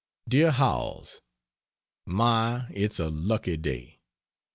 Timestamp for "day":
3.55-4.01